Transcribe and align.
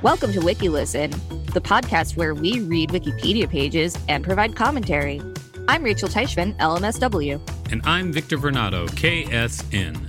Welcome 0.00 0.32
to 0.34 0.38
WikiListen, 0.38 1.10
the 1.52 1.60
podcast 1.60 2.16
where 2.16 2.32
we 2.32 2.60
read 2.60 2.90
Wikipedia 2.90 3.50
pages 3.50 3.98
and 4.08 4.22
provide 4.22 4.54
commentary. 4.54 5.20
I'm 5.66 5.82
Rachel 5.82 6.08
Teichman, 6.08 6.56
LMSW. 6.58 7.40
And 7.72 7.82
I'm 7.84 8.12
Victor 8.12 8.38
Varnado, 8.38 8.88
KSN. 8.90 10.08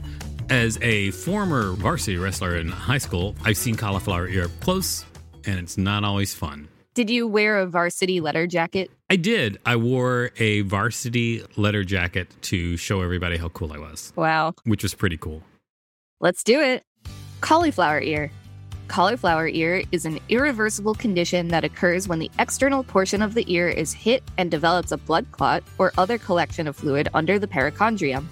As 0.52 0.78
a 0.84 1.10
former 1.10 1.72
varsity 1.72 2.18
wrestler 2.18 2.58
in 2.58 2.70
high 2.70 3.00
school, 3.00 3.36
I've 3.44 3.58
seen 3.58 3.74
cauliflower 3.74 4.28
ear 4.28 4.46
up 4.46 4.52
close, 4.60 5.08
and 5.46 5.58
it's 5.58 5.76
not 5.76 6.04
always 6.04 6.36
fun. 6.36 6.68
Did 6.94 7.10
you 7.10 7.28
wear 7.28 7.58
a 7.58 7.66
varsity 7.66 8.22
letter 8.22 8.46
jacket? 8.46 8.92
I 9.10 9.16
did. 9.16 9.58
I 9.66 9.76
wore 9.76 10.30
a 10.38 10.62
varsity 10.62 11.44
letter 11.58 11.84
jacket 11.84 12.28
to 12.44 12.78
show 12.78 13.02
everybody 13.02 13.38
how 13.38 13.50
cool 13.50 13.74
I 13.74 13.80
was. 13.80 14.14
Wow. 14.16 14.54
Which 14.66 14.84
was 14.84 14.94
pretty 14.94 15.18
cool. 15.18 15.42
Let's 16.20 16.44
do 16.44 16.62
it. 16.62 16.84
Cauliflower 17.42 18.02
ear. 18.02 18.30
Cauliflower 18.90 19.48
ear 19.48 19.84
is 19.92 20.06
an 20.06 20.20
irreversible 20.30 20.96
condition 20.96 21.48
that 21.50 21.64
occurs 21.64 22.08
when 22.08 22.18
the 22.18 22.32
external 22.40 22.84
portion 22.84 23.22
of 23.22 23.36
the 23.36 23.46
ear 23.48 23.70
is 23.70 23.94
hit 23.94 24.24
and 24.40 24.50
develops 24.50 24.92
a 24.92 24.98
blood 24.98 25.28
clot 25.32 25.64
or 25.78 25.94
other 26.00 26.18
collection 26.18 26.68
of 26.68 26.76
fluid 26.76 27.08
under 27.14 27.38
the 27.38 27.48
perichondrium. 27.48 28.26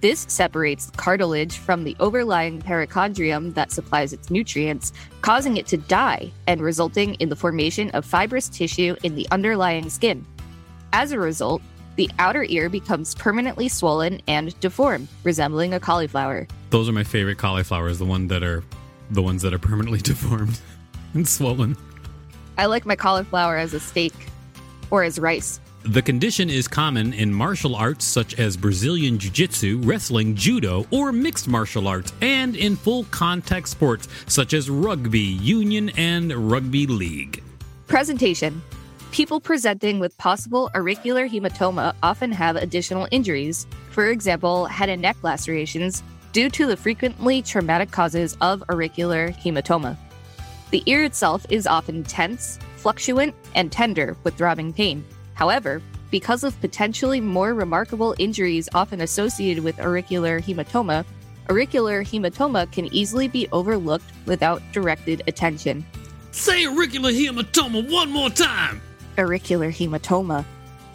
This 0.00 0.24
separates 0.26 0.90
cartilage 0.96 1.58
from 1.58 1.84
the 1.84 1.94
overlying 2.00 2.62
perichondrium 2.62 3.52
that 3.52 3.72
supplies 3.72 4.14
its 4.14 4.30
nutrients, 4.30 4.94
causing 5.20 5.58
it 5.58 5.66
to 5.66 5.76
die 5.76 6.32
and 6.46 6.62
resulting 6.62 7.12
in 7.16 7.28
the 7.28 7.36
formation 7.36 7.90
of 7.90 8.06
fibrous 8.06 8.48
tissue 8.48 8.96
in 9.02 9.14
the 9.14 9.28
underlying 9.30 9.90
skin. 9.90 10.24
As 10.94 11.12
a 11.12 11.20
result, 11.20 11.60
the 11.96 12.10
outer 12.18 12.46
ear 12.48 12.70
becomes 12.70 13.14
permanently 13.14 13.68
swollen 13.68 14.22
and 14.26 14.58
deformed, 14.60 15.08
resembling 15.24 15.74
a 15.74 15.80
cauliflower. 15.80 16.48
Those 16.70 16.88
are 16.88 16.92
my 16.92 17.04
favorite 17.04 17.36
cauliflowers, 17.36 17.98
the 17.98 18.06
one 18.06 18.28
that 18.28 18.42
are 18.42 18.64
the 19.10 19.22
ones 19.22 19.42
that 19.42 19.52
are 19.52 19.58
permanently 19.58 19.98
deformed 20.02 20.60
and 21.14 21.26
swollen. 21.28 21.76
I 22.58 22.66
like 22.66 22.86
my 22.86 22.96
cauliflower 22.96 23.56
as 23.56 23.74
a 23.74 23.80
steak 23.80 24.12
or 24.90 25.02
as 25.02 25.18
rice. 25.18 25.60
The 25.82 26.02
condition 26.02 26.50
is 26.50 26.68
common 26.68 27.14
in 27.14 27.32
martial 27.32 27.74
arts 27.74 28.04
such 28.04 28.38
as 28.38 28.54
Brazilian 28.54 29.18
Jiu 29.18 29.30
Jitsu, 29.30 29.80
wrestling, 29.82 30.34
judo, 30.34 30.86
or 30.90 31.10
mixed 31.10 31.48
martial 31.48 31.88
arts, 31.88 32.12
and 32.20 32.54
in 32.54 32.76
full 32.76 33.04
contact 33.04 33.66
sports 33.66 34.06
such 34.26 34.52
as 34.52 34.68
rugby, 34.68 35.20
union, 35.20 35.88
and 35.96 36.32
rugby 36.50 36.86
league. 36.86 37.42
Presentation 37.86 38.60
People 39.10 39.40
presenting 39.40 39.98
with 39.98 40.16
possible 40.18 40.70
auricular 40.74 41.26
hematoma 41.28 41.94
often 42.02 42.30
have 42.30 42.56
additional 42.56 43.08
injuries, 43.10 43.66
for 43.90 44.06
example, 44.06 44.66
head 44.66 44.88
and 44.88 45.02
neck 45.02 45.16
lacerations, 45.22 46.02
due 46.32 46.50
to 46.50 46.66
the 46.66 46.76
frequently 46.76 47.42
traumatic 47.42 47.90
causes 47.90 48.36
of 48.40 48.62
auricular 48.70 49.30
hematoma. 49.30 49.96
The 50.70 50.82
ear 50.86 51.04
itself 51.04 51.44
is 51.48 51.66
often 51.66 52.04
tense, 52.04 52.58
fluctuant, 52.76 53.34
and 53.54 53.72
tender 53.72 54.16
with 54.22 54.34
throbbing 54.34 54.72
pain. 54.72 55.04
However, 55.34 55.82
because 56.10 56.44
of 56.44 56.60
potentially 56.60 57.20
more 57.20 57.54
remarkable 57.54 58.14
injuries 58.18 58.68
often 58.74 59.00
associated 59.00 59.64
with 59.64 59.80
auricular 59.80 60.40
hematoma, 60.40 61.04
auricular 61.48 62.04
hematoma 62.04 62.70
can 62.70 62.92
easily 62.94 63.26
be 63.26 63.48
overlooked 63.52 64.12
without 64.26 64.62
directed 64.72 65.22
attention. 65.26 65.84
Say 66.30 66.66
auricular 66.66 67.10
hematoma 67.10 67.90
one 67.90 68.10
more 68.10 68.30
time! 68.30 68.80
Auricular 69.18 69.70
hematoma. 69.70 70.44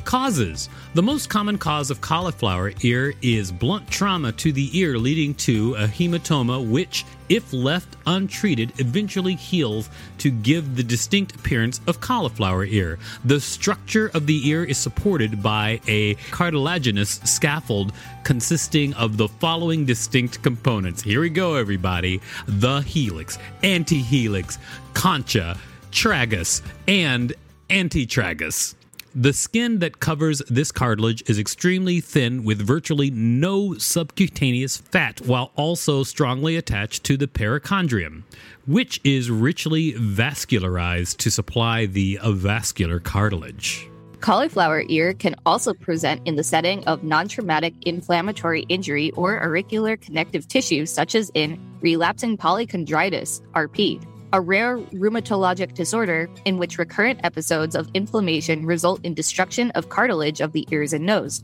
Causes. 0.05 0.69
The 0.93 1.01
most 1.01 1.29
common 1.29 1.57
cause 1.57 1.89
of 1.89 1.99
cauliflower 1.99 2.73
ear 2.81 3.15
is 3.23 3.51
blunt 3.51 3.89
trauma 3.89 4.31
to 4.33 4.51
the 4.51 4.69
ear, 4.77 4.99
leading 4.99 5.33
to 5.33 5.73
a 5.73 5.87
hematoma, 5.87 6.63
which, 6.63 7.03
if 7.27 7.51
left 7.51 7.97
untreated, 8.05 8.71
eventually 8.77 9.33
heals 9.33 9.89
to 10.19 10.29
give 10.29 10.75
the 10.75 10.83
distinct 10.83 11.35
appearance 11.35 11.81
of 11.87 12.01
cauliflower 12.01 12.65
ear. 12.65 12.99
The 13.25 13.41
structure 13.41 14.11
of 14.13 14.27
the 14.27 14.47
ear 14.47 14.63
is 14.63 14.77
supported 14.77 15.41
by 15.41 15.81
a 15.87 16.13
cartilaginous 16.29 17.19
scaffold 17.23 17.91
consisting 18.23 18.93
of 18.93 19.17
the 19.17 19.27
following 19.27 19.85
distinct 19.85 20.43
components. 20.43 21.01
Here 21.01 21.19
we 21.19 21.31
go, 21.31 21.55
everybody 21.55 22.21
the 22.47 22.81
helix, 22.81 23.39
antihelix, 23.63 24.59
concha, 24.93 25.57
tragus, 25.91 26.61
and 26.87 27.33
antitragus. 27.69 28.75
The 29.17 29.31
skin 29.31 29.79
that 29.79 30.01
covers 30.01 30.41
this 30.49 30.73
cartilage 30.73 31.23
is 31.29 31.39
extremely 31.39 32.01
thin 32.01 32.43
with 32.43 32.59
virtually 32.59 33.09
no 33.11 33.75
subcutaneous 33.75 34.75
fat, 34.75 35.21
while 35.21 35.53
also 35.55 36.03
strongly 36.03 36.57
attached 36.57 37.05
to 37.05 37.15
the 37.15 37.25
perichondrium, 37.25 38.23
which 38.67 38.99
is 39.05 39.31
richly 39.31 39.93
vascularized 39.93 41.15
to 41.19 41.31
supply 41.31 41.85
the 41.85 42.19
avascular 42.23 43.01
cartilage. 43.01 43.87
Cauliflower 44.19 44.83
ear 44.89 45.13
can 45.13 45.35
also 45.45 45.73
present 45.73 46.19
in 46.27 46.35
the 46.35 46.43
setting 46.43 46.85
of 46.85 47.05
non 47.05 47.29
traumatic 47.29 47.73
inflammatory 47.85 48.65
injury 48.67 49.11
or 49.11 49.41
auricular 49.41 49.95
connective 49.95 50.45
tissue, 50.45 50.85
such 50.85 51.15
as 51.15 51.31
in 51.35 51.57
relapsing 51.79 52.37
polychondritis, 52.37 53.39
RP. 53.53 54.05
A 54.33 54.41
rare 54.41 54.77
rheumatologic 54.77 55.73
disorder 55.73 56.29
in 56.45 56.57
which 56.57 56.77
recurrent 56.77 57.19
episodes 57.23 57.75
of 57.75 57.89
inflammation 57.93 58.65
result 58.65 59.03
in 59.03 59.13
destruction 59.13 59.71
of 59.71 59.89
cartilage 59.89 60.41
of 60.41 60.51
the 60.51 60.67
ears 60.71 60.93
and 60.93 61.05
nose. 61.05 61.43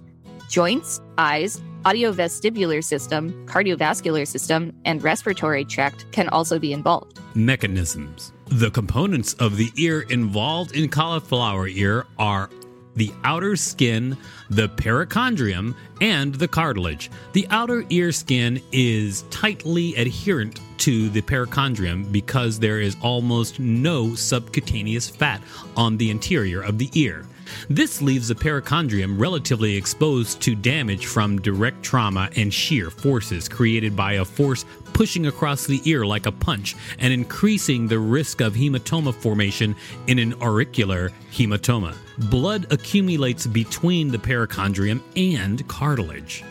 Joints, 0.49 1.01
eyes, 1.17 1.61
audiovestibular 1.83 2.83
system, 2.83 3.31
cardiovascular 3.47 4.27
system, 4.27 4.73
and 4.85 5.01
respiratory 5.01 5.65
tract 5.65 6.11
can 6.11 6.29
also 6.29 6.59
be 6.59 6.73
involved. 6.73 7.19
Mechanisms. 7.33 8.33
The 8.47 8.69
components 8.69 9.33
of 9.35 9.55
the 9.55 9.71
ear 9.77 10.01
involved 10.01 10.75
in 10.75 10.89
cauliflower 10.89 11.67
ear 11.67 12.05
are 12.19 12.49
the 12.95 13.11
outer 13.23 13.55
skin, 13.55 14.17
the 14.49 14.69
perichondrium, 14.69 15.75
and 16.01 16.35
the 16.35 16.47
cartilage. 16.47 17.09
The 17.33 17.47
outer 17.49 17.85
ear 17.89 18.11
skin 18.11 18.61
is 18.71 19.23
tightly 19.29 19.95
adherent 19.95 20.59
to 20.79 21.09
the 21.09 21.21
perichondrium 21.21 22.11
because 22.11 22.59
there 22.59 22.79
is 22.79 22.97
almost 23.01 23.59
no 23.59 24.15
subcutaneous 24.15 25.09
fat 25.09 25.41
on 25.77 25.97
the 25.97 26.09
interior 26.09 26.61
of 26.61 26.77
the 26.77 26.89
ear. 26.93 27.25
This 27.69 28.01
leaves 28.01 28.29
the 28.29 28.35
perichondrium 28.35 29.19
relatively 29.19 29.75
exposed 29.75 30.41
to 30.41 30.55
damage 30.55 31.05
from 31.05 31.41
direct 31.41 31.83
trauma 31.83 32.29
and 32.35 32.53
shear 32.53 32.89
forces 32.89 33.49
created 33.49 33.95
by 33.95 34.13
a 34.13 34.25
force 34.25 34.65
pushing 34.93 35.27
across 35.27 35.65
the 35.65 35.81
ear 35.85 36.05
like 36.05 36.25
a 36.25 36.31
punch 36.31 36.75
and 36.99 37.13
increasing 37.13 37.87
the 37.87 37.99
risk 37.99 38.41
of 38.41 38.53
hematoma 38.53 39.13
formation 39.13 39.75
in 40.07 40.19
an 40.19 40.33
auricular 40.41 41.11
hematoma. 41.31 41.95
Blood 42.29 42.67
accumulates 42.71 43.47
between 43.47 44.09
the 44.09 44.17
perichondrium 44.17 45.01
and 45.15 45.67
cartilage. 45.67 46.43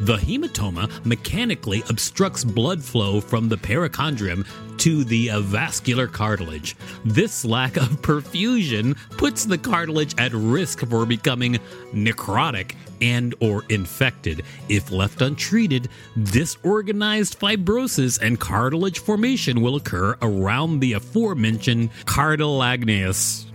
The 0.00 0.18
hematoma 0.18 1.04
mechanically 1.06 1.82
obstructs 1.88 2.44
blood 2.44 2.82
flow 2.82 3.20
from 3.20 3.48
the 3.48 3.56
perichondrium 3.56 4.46
to 4.78 5.04
the 5.04 5.28
avascular 5.28 6.10
cartilage. 6.12 6.76
This 7.04 7.46
lack 7.46 7.76
of 7.76 7.88
perfusion 8.02 8.96
puts 9.16 9.46
the 9.46 9.56
cartilage 9.56 10.14
at 10.18 10.32
risk 10.32 10.86
for 10.86 11.06
becoming 11.06 11.58
necrotic 11.94 12.74
and 13.00 13.34
or 13.40 13.64
infected. 13.70 14.42
If 14.68 14.92
left 14.92 15.22
untreated, 15.22 15.88
disorganized 16.24 17.40
fibrosis 17.40 18.20
and 18.20 18.38
cartilage 18.38 18.98
formation 18.98 19.62
will 19.62 19.76
occur 19.76 20.16
around 20.20 20.80
the 20.80 20.92
aforementioned 20.92 21.90
cartilaginous. 22.04 23.46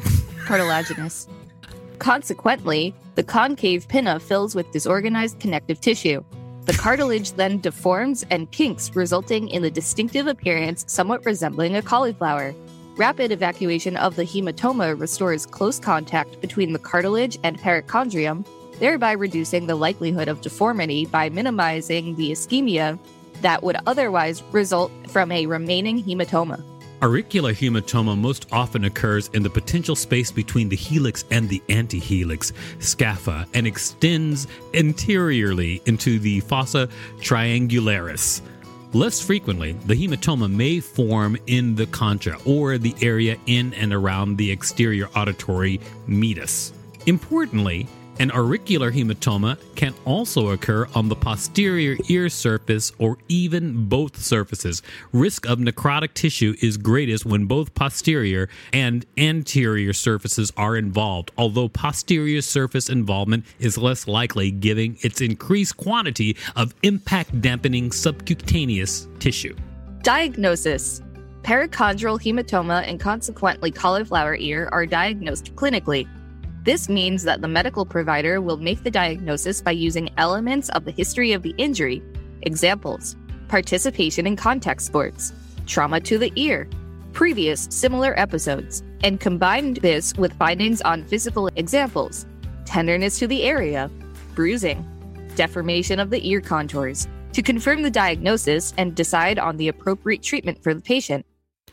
Cartilaginous. 0.45 1.27
Consequently, 2.01 2.95
the 3.13 3.23
concave 3.23 3.87
pinna 3.87 4.19
fills 4.19 4.55
with 4.55 4.71
disorganized 4.71 5.39
connective 5.39 5.79
tissue. 5.79 6.23
The 6.65 6.73
cartilage 6.73 7.33
then 7.33 7.59
deforms 7.59 8.25
and 8.31 8.49
kinks, 8.49 8.95
resulting 8.95 9.49
in 9.49 9.61
the 9.61 9.69
distinctive 9.69 10.25
appearance 10.25 10.83
somewhat 10.87 11.23
resembling 11.27 11.75
a 11.75 11.81
cauliflower. 11.83 12.55
Rapid 12.97 13.31
evacuation 13.31 13.97
of 13.97 14.15
the 14.15 14.23
hematoma 14.23 14.99
restores 14.99 15.45
close 15.45 15.79
contact 15.79 16.41
between 16.41 16.73
the 16.73 16.79
cartilage 16.79 17.37
and 17.43 17.59
perichondrium, 17.59 18.47
thereby 18.79 19.11
reducing 19.11 19.67
the 19.67 19.75
likelihood 19.75 20.27
of 20.27 20.41
deformity 20.41 21.05
by 21.05 21.29
minimizing 21.29 22.15
the 22.15 22.31
ischemia 22.31 22.97
that 23.41 23.61
would 23.61 23.77
otherwise 23.85 24.41
result 24.51 24.91
from 25.07 25.31
a 25.31 25.45
remaining 25.45 26.03
hematoma. 26.03 26.63
Auricular 27.03 27.51
hematoma 27.51 28.15
most 28.15 28.45
often 28.51 28.85
occurs 28.85 29.31
in 29.33 29.41
the 29.41 29.49
potential 29.49 29.95
space 29.95 30.31
between 30.31 30.69
the 30.69 30.75
helix 30.75 31.25
and 31.31 31.49
the 31.49 31.59
antihelix 31.67 32.51
scapha 32.77 33.47
and 33.55 33.65
extends 33.65 34.45
anteriorly 34.75 35.81
into 35.87 36.19
the 36.19 36.41
fossa 36.41 36.87
triangularis. 37.17 38.41
Less 38.93 39.19
frequently, 39.19 39.71
the 39.87 39.95
hematoma 39.95 40.51
may 40.51 40.79
form 40.79 41.37
in 41.47 41.73
the 41.73 41.87
concha 41.87 42.37
or 42.45 42.77
the 42.77 42.93
area 43.01 43.35
in 43.47 43.73
and 43.73 43.91
around 43.93 44.37
the 44.37 44.51
exterior 44.51 45.09
auditory 45.15 45.79
meatus. 46.05 46.71
Importantly, 47.07 47.87
an 48.21 48.29
auricular 48.33 48.91
hematoma 48.91 49.57
can 49.75 49.95
also 50.05 50.49
occur 50.49 50.87
on 50.93 51.09
the 51.09 51.15
posterior 51.15 51.97
ear 52.07 52.29
surface 52.29 52.91
or 52.99 53.17
even 53.29 53.89
both 53.89 54.15
surfaces. 54.15 54.83
Risk 55.11 55.49
of 55.49 55.57
necrotic 55.57 56.13
tissue 56.13 56.53
is 56.61 56.77
greatest 56.77 57.25
when 57.25 57.47
both 57.47 57.73
posterior 57.73 58.47
and 58.73 59.07
anterior 59.17 59.91
surfaces 59.91 60.53
are 60.55 60.77
involved, 60.77 61.31
although 61.35 61.67
posterior 61.67 62.41
surface 62.41 62.89
involvement 62.89 63.43
is 63.57 63.75
less 63.75 64.07
likely 64.07 64.51
given 64.51 64.95
its 65.01 65.19
increased 65.19 65.77
quantity 65.77 66.37
of 66.55 66.75
impact 66.83 67.41
dampening 67.41 67.91
subcutaneous 67.91 69.07
tissue. 69.17 69.55
Diagnosis 70.03 71.01
Perichondral 71.41 72.21
hematoma 72.21 72.87
and 72.87 72.99
consequently 72.99 73.71
cauliflower 73.71 74.35
ear 74.35 74.69
are 74.71 74.85
diagnosed 74.85 75.55
clinically. 75.55 76.07
This 76.63 76.89
means 76.89 77.23
that 77.23 77.41
the 77.41 77.47
medical 77.47 77.87
provider 77.87 78.39
will 78.39 78.57
make 78.57 78.83
the 78.83 78.91
diagnosis 78.91 79.61
by 79.61 79.71
using 79.71 80.11
elements 80.17 80.69
of 80.69 80.85
the 80.85 80.91
history 80.91 81.33
of 81.33 81.41
the 81.41 81.55
injury. 81.57 82.03
Examples 82.43 83.15
participation 83.47 84.27
in 84.27 84.35
contact 84.35 84.81
sports, 84.81 85.33
trauma 85.65 85.99
to 85.99 86.17
the 86.17 86.31
ear, 86.35 86.69
previous 87.13 87.67
similar 87.71 88.17
episodes, 88.17 88.83
and 89.03 89.19
combined 89.19 89.77
this 89.77 90.13
with 90.15 90.33
findings 90.33 90.81
on 90.81 91.03
physical 91.03 91.47
examples 91.55 92.27
tenderness 92.63 93.19
to 93.19 93.27
the 93.27 93.43
area, 93.43 93.89
bruising, 94.35 94.85
deformation 95.35 95.99
of 95.99 96.11
the 96.11 96.29
ear 96.29 96.39
contours, 96.39 97.07
to 97.33 97.41
confirm 97.41 97.81
the 97.81 97.89
diagnosis 97.89 98.73
and 98.77 98.95
decide 98.95 99.39
on 99.39 99.57
the 99.57 99.67
appropriate 99.67 100.21
treatment 100.21 100.61
for 100.63 100.73
the 100.73 100.81
patient. 100.81 101.25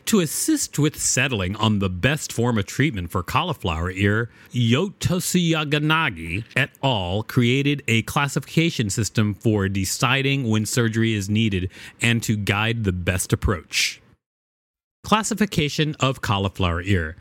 To 0.09 0.21
assist 0.21 0.79
with 0.79 0.99
settling 0.99 1.55
on 1.57 1.81
the 1.81 1.91
best 1.91 2.33
form 2.33 2.57
of 2.57 2.65
treatment 2.65 3.11
for 3.11 3.23
cauliflower 3.23 3.91
ear, 3.91 4.31
Yotosiyaganagi 4.53 6.45
et 6.57 6.71
al. 6.83 7.25
created 7.25 7.83
a 7.87 8.01
classification 8.05 8.89
system 8.89 9.35
for 9.35 9.69
deciding 9.69 10.49
when 10.49 10.65
surgery 10.65 11.13
is 11.13 11.29
needed 11.29 11.71
and 12.01 12.23
to 12.23 12.39
guide 12.39 12.85
the 12.85 12.93
best 12.93 13.35
approach. 13.35 14.01
Classification 15.05 15.95
of 16.01 16.23
cauliflower 16.23 16.81
ear 16.81 17.17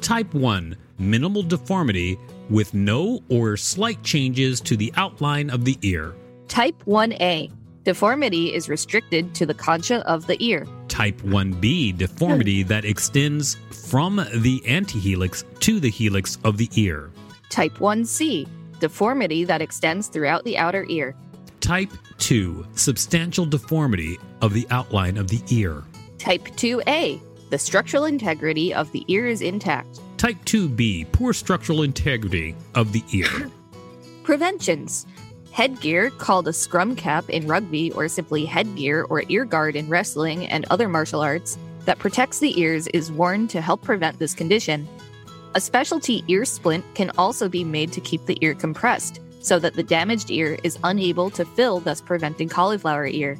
Type 0.00 0.32
1 0.32 0.74
Minimal 0.98 1.42
deformity 1.42 2.18
with 2.48 2.72
no 2.72 3.20
or 3.28 3.58
slight 3.58 4.02
changes 4.02 4.58
to 4.62 4.74
the 4.74 4.90
outline 4.96 5.50
of 5.50 5.66
the 5.66 5.76
ear. 5.82 6.14
Type 6.48 6.82
1A 6.86 7.52
Deformity 7.84 8.54
is 8.54 8.68
restricted 8.68 9.34
to 9.34 9.44
the 9.44 9.54
concha 9.54 10.06
of 10.08 10.28
the 10.28 10.36
ear. 10.44 10.66
Type 10.86 11.20
1B 11.22 11.98
deformity 11.98 12.62
hmm. 12.62 12.68
that 12.68 12.84
extends 12.84 13.56
from 13.70 14.16
the 14.16 14.60
antihelix 14.66 15.42
to 15.58 15.80
the 15.80 15.90
helix 15.90 16.38
of 16.44 16.58
the 16.58 16.70
ear. 16.76 17.10
Type 17.50 17.74
1C 17.78 18.48
Deformity 18.78 19.44
that 19.44 19.60
extends 19.60 20.08
throughout 20.08 20.44
the 20.44 20.56
outer 20.58 20.86
ear. 20.88 21.16
Type 21.60 21.90
2 22.18 22.66
substantial 22.74 23.46
deformity 23.46 24.16
of 24.40 24.54
the 24.54 24.66
outline 24.70 25.16
of 25.16 25.26
the 25.26 25.40
ear. 25.50 25.82
Type 26.18 26.44
2A 26.44 27.20
The 27.50 27.58
structural 27.58 28.04
integrity 28.04 28.72
of 28.72 28.92
the 28.92 29.04
ear 29.08 29.26
is 29.26 29.42
intact. 29.42 30.00
Type 30.18 30.38
2B 30.44 31.10
poor 31.10 31.32
structural 31.32 31.82
integrity 31.82 32.54
of 32.76 32.92
the 32.92 33.02
ear. 33.12 33.50
Preventions 34.22 35.06
Headgear, 35.52 36.08
called 36.12 36.48
a 36.48 36.52
scrum 36.52 36.96
cap 36.96 37.28
in 37.28 37.46
rugby 37.46 37.92
or 37.92 38.08
simply 38.08 38.46
headgear 38.46 39.02
or 39.02 39.22
ear 39.28 39.44
guard 39.44 39.76
in 39.76 39.86
wrestling 39.86 40.46
and 40.46 40.64
other 40.70 40.88
martial 40.88 41.20
arts, 41.20 41.58
that 41.84 41.98
protects 41.98 42.38
the 42.38 42.58
ears 42.58 42.86
is 42.88 43.12
worn 43.12 43.48
to 43.48 43.60
help 43.60 43.82
prevent 43.82 44.18
this 44.18 44.32
condition. 44.32 44.88
A 45.54 45.60
specialty 45.60 46.24
ear 46.28 46.46
splint 46.46 46.86
can 46.94 47.10
also 47.18 47.50
be 47.50 47.64
made 47.64 47.92
to 47.92 48.00
keep 48.00 48.24
the 48.24 48.38
ear 48.40 48.54
compressed, 48.54 49.20
so 49.40 49.58
that 49.58 49.74
the 49.74 49.82
damaged 49.82 50.30
ear 50.30 50.56
is 50.62 50.78
unable 50.84 51.28
to 51.28 51.44
fill, 51.44 51.80
thus 51.80 52.00
preventing 52.00 52.48
cauliflower 52.48 53.06
ear. 53.06 53.38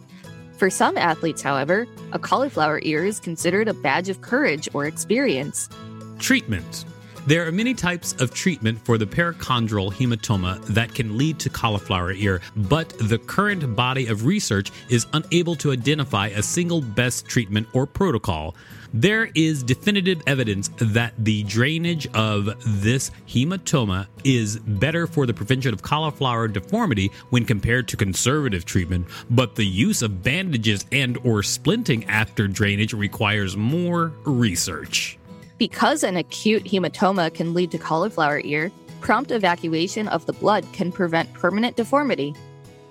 For 0.58 0.68
some 0.68 0.98
athletes, 0.98 1.40
however, 1.40 1.86
a 2.12 2.18
cauliflower 2.18 2.80
ear 2.82 3.06
is 3.06 3.20
considered 3.20 3.68
a 3.68 3.74
badge 3.74 4.10
of 4.10 4.20
courage 4.20 4.68
or 4.74 4.84
experience. 4.84 5.70
Treatment 6.18 6.84
there 7.26 7.46
are 7.46 7.52
many 7.52 7.72
types 7.72 8.14
of 8.20 8.34
treatment 8.34 8.84
for 8.84 8.98
the 8.98 9.06
perichondral 9.06 9.92
hematoma 9.92 10.60
that 10.66 10.92
can 10.92 11.16
lead 11.16 11.38
to 11.38 11.48
cauliflower 11.48 12.12
ear, 12.12 12.40
but 12.56 12.88
the 12.98 13.18
current 13.18 13.76
body 13.76 14.06
of 14.08 14.26
research 14.26 14.72
is 14.88 15.06
unable 15.12 15.54
to 15.56 15.70
identify 15.70 16.28
a 16.28 16.42
single 16.42 16.80
best 16.80 17.26
treatment 17.26 17.68
or 17.72 17.86
protocol. 17.86 18.56
There 18.94 19.30
is 19.34 19.62
definitive 19.62 20.20
evidence 20.26 20.68
that 20.78 21.14
the 21.16 21.44
drainage 21.44 22.06
of 22.08 22.62
this 22.82 23.10
hematoma 23.26 24.06
is 24.24 24.58
better 24.58 25.06
for 25.06 25.24
the 25.24 25.32
prevention 25.32 25.72
of 25.72 25.80
cauliflower 25.80 26.48
deformity 26.48 27.10
when 27.30 27.44
compared 27.44 27.88
to 27.88 27.96
conservative 27.96 28.64
treatment, 28.64 29.06
but 29.30 29.54
the 29.54 29.64
use 29.64 30.02
of 30.02 30.22
bandages 30.22 30.84
and 30.92 31.16
or 31.18 31.40
splinting 31.40 32.04
after 32.08 32.48
drainage 32.48 32.92
requires 32.92 33.56
more 33.56 34.12
research. 34.24 35.18
Because 35.62 36.02
an 36.02 36.16
acute 36.16 36.64
hematoma 36.64 37.32
can 37.32 37.54
lead 37.54 37.70
to 37.70 37.78
cauliflower 37.78 38.40
ear, 38.42 38.72
prompt 39.00 39.30
evacuation 39.30 40.08
of 40.08 40.26
the 40.26 40.32
blood 40.32 40.66
can 40.72 40.90
prevent 40.90 41.32
permanent 41.34 41.76
deformity. 41.76 42.34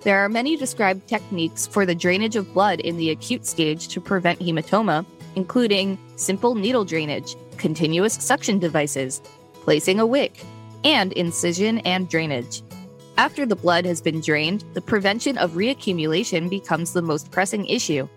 There 0.03 0.17
are 0.19 0.29
many 0.29 0.55
described 0.55 1.05
techniques 1.05 1.67
for 1.67 1.85
the 1.85 1.93
drainage 1.93 2.37
of 2.37 2.53
blood 2.53 2.79
in 2.79 2.95
the 2.95 3.09
acute 3.09 3.45
stage 3.45 3.89
to 3.89 3.99
prevent 3.99 4.39
hematoma, 4.39 5.05
including 5.35 5.99
simple 6.15 6.55
needle 6.55 6.85
drainage, 6.85 7.35
continuous 7.57 8.13
suction 8.13 8.57
devices, 8.57 9.21
placing 9.51 9.99
a 9.99 10.05
wick, 10.05 10.41
and 10.85 11.11
incision 11.11 11.79
and 11.79 12.07
drainage. 12.07 12.61
After 13.17 13.45
the 13.45 13.57
blood 13.57 13.83
has 13.83 13.99
been 13.99 14.21
drained, 14.21 14.63
the 14.75 14.81
prevention 14.81 15.37
of 15.37 15.55
reaccumulation 15.55 16.49
becomes 16.49 16.93
the 16.93 17.01
most 17.01 17.31
pressing 17.31 17.65
issue. 17.65 18.07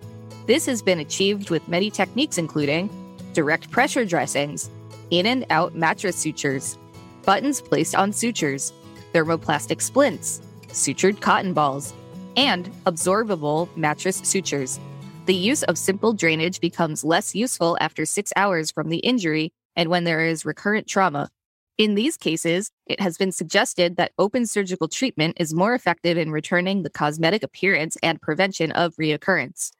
This 0.46 0.64
has 0.66 0.80
been 0.80 1.00
achieved 1.00 1.50
with 1.50 1.66
many 1.66 1.90
techniques, 1.90 2.38
including 2.38 2.88
direct 3.34 3.70
pressure 3.70 4.04
dressings, 4.04 4.70
in 5.10 5.26
and 5.26 5.44
out 5.50 5.74
mattress 5.74 6.16
sutures, 6.16 6.78
buttons 7.24 7.60
placed 7.60 7.94
on 7.94 8.12
sutures, 8.12 8.72
thermoplastic 9.12 9.82
splints, 9.82 10.40
sutured 10.68 11.20
cotton 11.20 11.52
balls, 11.52 11.92
and 12.36 12.70
absorbable 12.86 13.74
mattress 13.76 14.16
sutures. 14.24 14.80
The 15.26 15.34
use 15.34 15.62
of 15.64 15.78
simple 15.78 16.12
drainage 16.12 16.60
becomes 16.60 17.04
less 17.04 17.34
useful 17.34 17.78
after 17.80 18.04
six 18.04 18.32
hours 18.36 18.70
from 18.70 18.88
the 18.88 18.98
injury 18.98 19.52
and 19.76 19.88
when 19.88 20.04
there 20.04 20.20
is 20.24 20.44
recurrent 20.44 20.86
trauma. 20.86 21.30
In 21.76 21.94
these 21.94 22.16
cases, 22.16 22.70
it 22.86 23.00
has 23.00 23.16
been 23.16 23.32
suggested 23.32 23.96
that 23.96 24.12
open 24.18 24.46
surgical 24.46 24.86
treatment 24.86 25.36
is 25.40 25.54
more 25.54 25.74
effective 25.74 26.16
in 26.16 26.30
returning 26.30 26.82
the 26.82 26.90
cosmetic 26.90 27.42
appearance 27.42 27.96
and 28.02 28.20
prevention 28.20 28.70
of 28.72 28.94
reoccurrence. 28.96 29.72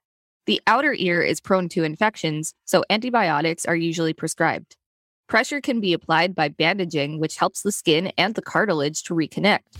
The 0.47 0.61
outer 0.67 0.95
ear 0.99 1.23
is 1.23 1.41
prone 1.41 1.71
to 1.71 1.85
infections, 1.85 2.55
so 2.67 2.85
antibiotics 2.91 3.65
are 3.65 3.77
usually 3.77 4.13
prescribed. 4.13 4.77
Pressure 5.27 5.63
can 5.63 5.81
be 5.81 5.95
applied 5.95 6.35
by 6.35 6.49
bandaging, 6.49 7.19
which 7.19 7.39
helps 7.39 7.63
the 7.63 7.73
skin 7.73 8.13
and 8.19 8.35
the 8.35 8.43
cartilage 8.43 9.05
to 9.05 9.15
reconnect. 9.15 9.79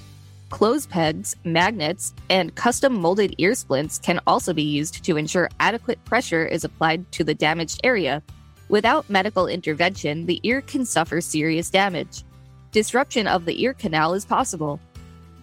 Clothes 0.49 0.87
pegs, 0.87 1.37
magnets, 1.45 2.15
and 2.31 2.55
custom 2.55 2.95
molded 2.95 3.35
ear 3.37 3.55
splints 3.55 3.99
can 3.99 4.21
also 4.27 4.55
be 4.55 4.63
used 4.63 5.05
to 5.05 5.19
ensure 5.19 5.51
adequate 5.61 6.03
pressure 6.07 6.47
is 6.47 6.65
applied 6.65 7.11
to 7.13 7.25
the 7.25 7.35
damaged 7.35 7.81
area. 7.85 8.23
Without 8.71 9.11
medical 9.11 9.47
intervention, 9.47 10.25
the 10.25 10.41
ear 10.45 10.63
can 10.63 10.87
suffer 10.87 11.21
serious 11.21 11.69
damage. 11.69 12.25
Disruption 12.73 13.27
of 13.27 13.45
the 13.45 13.63
ear 13.63 13.75
canal 13.75 14.15
is 14.15 14.25
possible. 14.25 14.81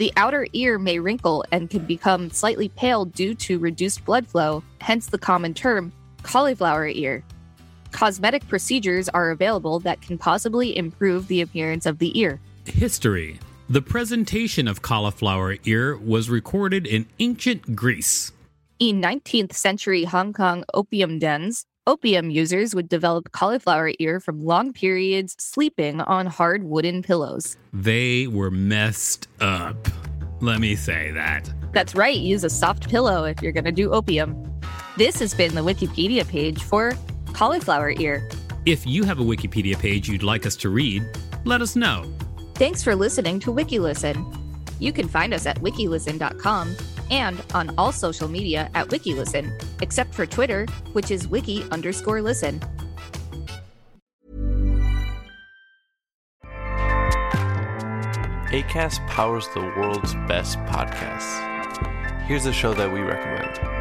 The 0.02 0.12
outer 0.18 0.48
ear 0.54 0.80
may 0.80 0.98
wrinkle 0.98 1.46
and 1.52 1.70
can 1.70 1.86
become 1.86 2.32
slightly 2.32 2.70
pale 2.70 3.06
due 3.06 3.36
to 3.36 3.60
reduced 3.60 4.04
blood 4.04 4.26
flow, 4.26 4.64
hence 4.80 5.06
the 5.06 5.20
common 5.20 5.54
term 5.54 5.94
cauliflower 6.24 6.88
ear. 6.88 7.24
Cosmetic 7.92 8.48
procedures 8.48 9.10
are 9.10 9.30
available 9.30 9.80
that 9.82 10.02
can 10.02 10.18
possibly 10.18 10.76
improve 10.76 11.28
the 11.28 11.42
appearance 11.42 11.86
of 11.86 12.00
the 12.00 12.20
ear. 12.20 12.40
History 12.66 13.38
The 13.70 13.84
presentation 13.84 14.68
of 14.68 14.82
cauliflower 14.82 15.58
ear 15.66 15.96
was 15.96 16.32
recorded 16.32 16.88
in 16.88 17.06
ancient 17.20 17.76
Greece. 17.76 18.32
In 18.80 19.04
19th 19.04 19.54
century 19.54 20.06
Hong 20.06 20.34
Kong 20.34 20.64
opium 20.74 21.20
dens, 21.20 21.68
opium 21.88 22.30
users 22.30 22.76
would 22.76 22.88
develop 22.88 23.32
cauliflower 23.32 23.92
ear 24.00 24.20
from 24.20 24.44
long 24.44 24.74
periods 24.74 25.36
sleeping 25.40 26.02
on 26.02 26.26
hard 26.28 26.64
wooden 26.64 27.02
pillows. 27.02 27.58
They 27.74 28.28
were 28.28 28.52
messed 28.52 29.28
up. 29.40 29.88
Let 30.42 30.60
me 30.60 30.76
say 30.76 31.12
that. 31.12 31.52
That's 31.74 31.96
right, 31.96 32.18
use 32.18 32.44
a 32.44 32.50
soft 32.50 32.90
pillow 32.90 33.24
if 33.24 33.42
you're 33.42 33.52
going 33.52 33.66
to 33.66 33.72
do 33.72 33.92
opium. 33.92 34.60
This 34.98 35.20
has 35.20 35.34
been 35.34 35.56
the 35.56 35.62
Wikipedia 35.62 36.28
page 36.28 36.62
for 36.64 36.94
cauliflower 37.34 37.92
ear. 37.92 38.28
If 38.66 38.86
you 38.86 39.04
have 39.04 39.20
a 39.20 39.24
Wikipedia 39.24 39.78
page 39.78 40.08
you'd 40.08 40.24
like 40.24 40.46
us 40.46 40.56
to 40.58 40.70
read, 40.70 41.04
let 41.46 41.62
us 41.62 41.76
know. 41.76 42.06
Thanks 42.56 42.84
for 42.84 42.96
listening 42.96 43.40
to 43.42 43.52
WikiListen. 43.52 44.38
You 44.80 44.92
can 44.92 45.08
find 45.08 45.34
us 45.34 45.46
at 45.46 45.58
wikilisten.com 45.60 46.76
and 47.12 47.44
on 47.54 47.76
all 47.78 47.92
social 47.92 48.28
media 48.28 48.72
at 48.74 48.88
WikiListen, 48.88 49.64
except 49.82 50.14
for 50.16 50.26
Twitter, 50.26 50.66
which 50.94 51.12
is 51.12 51.28
wiki 51.28 51.64
underscore 51.70 52.22
listen. 52.22 52.60
ACAST 58.52 59.08
powers 59.08 59.48
the 59.54 59.62
world's 59.62 60.14
best 60.28 60.58
podcasts. 60.60 61.48
Here's 62.24 62.46
a 62.46 62.52
show 62.52 62.74
that 62.74 62.92
we 62.92 63.00
recommend. 63.00 63.81